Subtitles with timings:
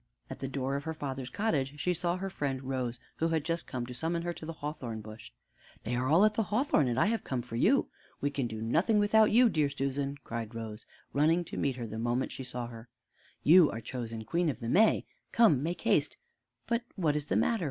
[0.31, 3.67] At the door of her father's cottage she saw her friend Rose, who had just
[3.67, 5.29] come to summon her to the hawthorn bush.
[5.83, 7.87] "They are all at the hawthorn, and I have come for you.
[8.19, 11.99] We can do nothing without you, dear Susan," cried Rose, running to meet her the
[11.99, 12.89] moment she saw her,
[13.43, 16.17] "You are chosen Queen of the May come, make haste.
[16.65, 17.59] But what is the matter?